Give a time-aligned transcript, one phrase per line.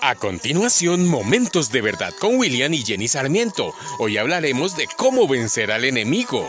[0.00, 3.74] A continuación, Momentos de Verdad con William y Jenny Sarmiento.
[3.98, 6.48] Hoy hablaremos de cómo vencer al enemigo.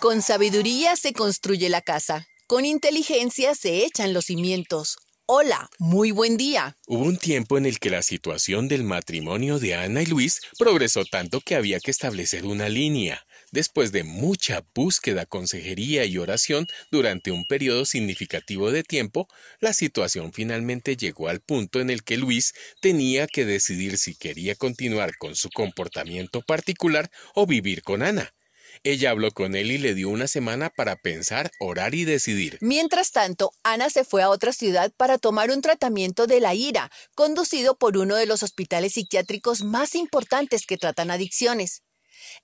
[0.00, 4.96] Con sabiduría se construye la casa, con inteligencia se echan los cimientos.
[5.26, 6.76] Hola, muy buen día.
[6.86, 11.04] Hubo un tiempo en el que la situación del matrimonio de Ana y Luis progresó
[11.04, 13.24] tanto que había que establecer una línea.
[13.54, 19.28] Después de mucha búsqueda, consejería y oración durante un periodo significativo de tiempo,
[19.60, 24.56] la situación finalmente llegó al punto en el que Luis tenía que decidir si quería
[24.56, 28.34] continuar con su comportamiento particular o vivir con Ana.
[28.82, 32.58] Ella habló con él y le dio una semana para pensar, orar y decidir.
[32.60, 36.90] Mientras tanto, Ana se fue a otra ciudad para tomar un tratamiento de la ira,
[37.14, 41.84] conducido por uno de los hospitales psiquiátricos más importantes que tratan adicciones.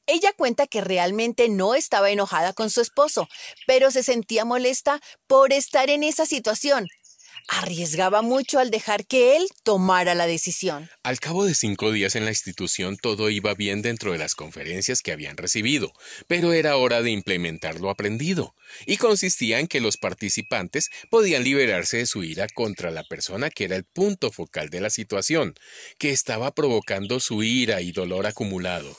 [0.06, 3.28] Ella cuenta que realmente no estaba enojada con su esposo,
[3.66, 6.86] pero se sentía molesta por estar en esa situación.
[7.48, 10.88] Arriesgaba mucho al dejar que él tomara la decisión.
[11.02, 15.02] Al cabo de cinco días en la institución todo iba bien dentro de las conferencias
[15.02, 15.92] que habían recibido,
[16.28, 18.54] pero era hora de implementar lo aprendido,
[18.86, 23.64] y consistía en que los participantes podían liberarse de su ira contra la persona que
[23.64, 25.54] era el punto focal de la situación,
[25.98, 28.96] que estaba provocando su ira y dolor acumulado.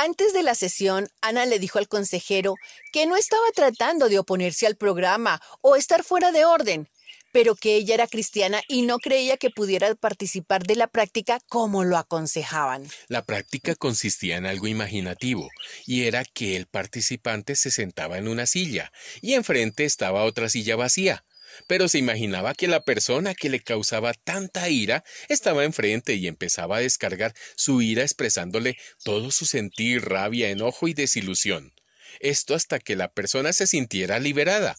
[0.00, 2.54] Antes de la sesión, Ana le dijo al consejero
[2.92, 6.88] que no estaba tratando de oponerse al programa o estar fuera de orden,
[7.32, 11.82] pero que ella era cristiana y no creía que pudiera participar de la práctica como
[11.82, 12.86] lo aconsejaban.
[13.08, 15.48] La práctica consistía en algo imaginativo,
[15.84, 20.76] y era que el participante se sentaba en una silla, y enfrente estaba otra silla
[20.76, 21.24] vacía
[21.66, 26.78] pero se imaginaba que la persona que le causaba tanta ira estaba enfrente y empezaba
[26.78, 31.72] a descargar su ira expresándole todo su sentir, rabia, enojo y desilusión.
[32.20, 34.76] Esto hasta que la persona se sintiera liberada.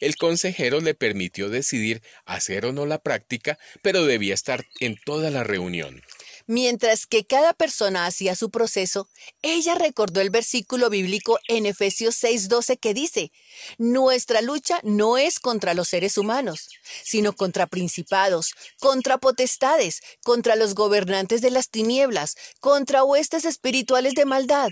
[0.00, 5.30] El consejero le permitió decidir hacer o no la práctica, pero debía estar en toda
[5.30, 6.02] la reunión.
[6.46, 9.08] Mientras que cada persona hacía su proceso,
[9.40, 13.32] ella recordó el versículo bíblico en Efesios 6:12 que dice,
[13.78, 16.68] Nuestra lucha no es contra los seres humanos,
[17.02, 24.26] sino contra principados, contra potestades, contra los gobernantes de las tinieblas, contra huestes espirituales de
[24.26, 24.68] maldad.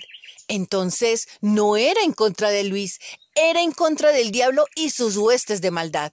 [0.49, 2.99] Entonces, no era en contra de Luis,
[3.35, 6.13] era en contra del diablo y sus huestes de maldad.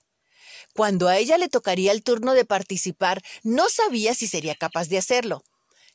[0.79, 4.97] Cuando a ella le tocaría el turno de participar, no sabía si sería capaz de
[4.97, 5.43] hacerlo.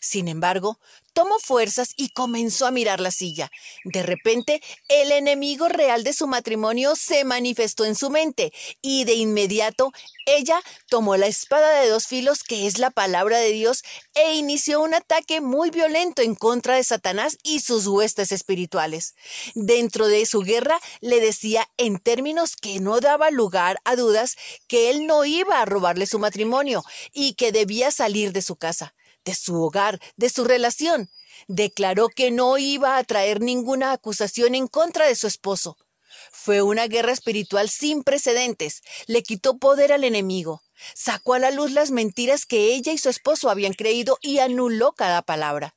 [0.05, 0.79] Sin embargo,
[1.15, 3.51] tomó fuerzas y comenzó a mirar la silla.
[3.85, 9.15] De repente, el enemigo real de su matrimonio se manifestó en su mente y de
[9.15, 9.93] inmediato
[10.27, 10.61] ella
[10.91, 13.83] tomó la espada de dos filos que es la palabra de Dios
[14.13, 19.15] e inició un ataque muy violento en contra de Satanás y sus huestes espirituales.
[19.55, 24.37] Dentro de su guerra le decía en términos que no daba lugar a dudas
[24.69, 26.85] que él no iba a robarle su matrimonio
[27.15, 31.11] y que debía salir de su casa de su hogar, de su relación.
[31.49, 35.77] Declaró que no iba a traer ninguna acusación en contra de su esposo.
[36.31, 38.83] Fue una guerra espiritual sin precedentes.
[39.07, 40.63] Le quitó poder al enemigo.
[40.95, 44.93] Sacó a la luz las mentiras que ella y su esposo habían creído y anuló
[44.93, 45.75] cada palabra,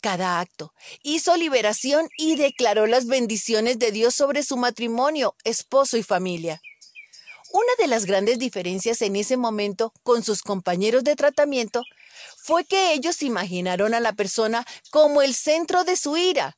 [0.00, 0.72] cada acto.
[1.02, 6.60] Hizo liberación y declaró las bendiciones de Dios sobre su matrimonio, esposo y familia.
[7.52, 11.82] Una de las grandes diferencias en ese momento con sus compañeros de tratamiento
[12.42, 16.56] fue que ellos imaginaron a la persona como el centro de su ira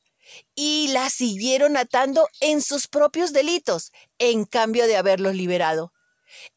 [0.55, 5.91] y la siguieron atando en sus propios delitos, en cambio de haberlos liberado.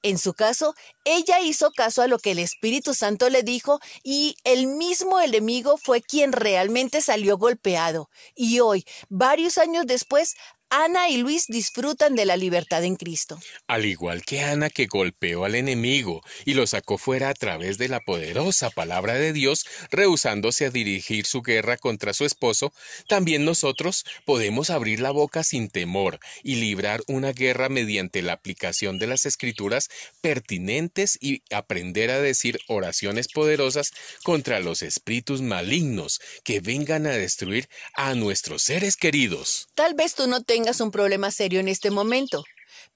[0.02, 4.36] En su caso, ella hizo caso a lo que el Espíritu Santo le dijo y
[4.44, 8.08] el mismo enemigo fue quien realmente salió golpeado.
[8.34, 10.34] Y hoy, varios años después,
[10.68, 13.38] Ana y Luis disfrutan de la libertad en Cristo.
[13.68, 17.88] Al igual que Ana que golpeó al enemigo y lo sacó fuera a través de
[17.88, 22.72] la poderosa palabra de Dios, rehusándose a dirigir su guerra contra su esposo,
[23.08, 28.98] también nosotros podemos abrir la boca sin temor y librar una guerra mediante la aplicación
[28.98, 29.88] de las escrituras
[30.20, 33.92] pertinentes y aprender a decir oraciones poderosas
[34.24, 39.68] contra los espíritus malignos que vengan a destruir a nuestros seres queridos.
[39.76, 42.42] Tal vez tú no tengas un problema serio en este momento.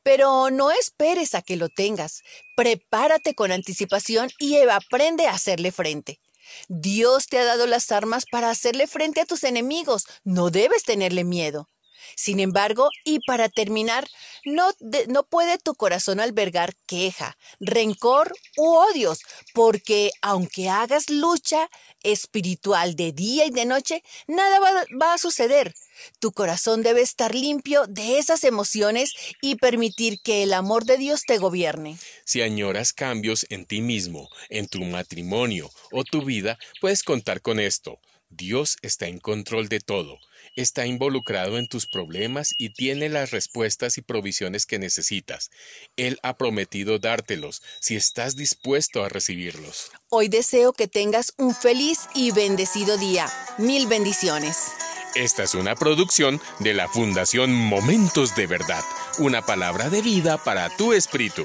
[0.03, 2.23] Pero no esperes a que lo tengas.
[2.57, 6.21] Prepárate con anticipación y aprende a hacerle frente.
[6.69, 10.07] Dios te ha dado las armas para hacerle frente a tus enemigos.
[10.25, 11.69] No debes tenerle miedo.
[12.17, 14.06] Sin embargo, y para terminar,
[14.44, 14.70] no,
[15.08, 19.20] no, puede tu corazón albergar queja, rencor u odios,
[19.55, 21.69] porque aunque hagas lucha
[22.02, 24.70] espiritual de día y de noche, nada va,
[25.00, 25.75] va a suceder
[26.19, 29.12] Tu corazón debe estar limpio de esas emociones
[29.43, 31.99] y permitir que el amor de Dios te gobierne.
[32.25, 37.61] Si añoras cambios en ti mismo, en tu matrimonio o tu vida, puedes contar con
[37.61, 37.99] esto.
[38.31, 40.19] Dios está en control de todo,
[40.56, 45.50] está involucrado en tus problemas y tiene las respuestas y provisiones que necesitas.
[45.97, 49.91] Él ha prometido dártelos si estás dispuesto a recibirlos.
[50.08, 53.26] Hoy deseo que tengas un feliz y bendecido día.
[53.58, 54.73] Mil bendiciones.
[55.14, 58.85] Esta es una producción de la Fundación Momentos de Verdad,
[59.19, 61.44] una palabra de vida para tu espíritu.